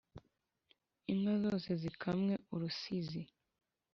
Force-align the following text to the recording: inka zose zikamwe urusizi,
inka 1.11 1.33
zose 1.43 1.69
zikamwe 1.81 2.33
urusizi, 2.53 3.21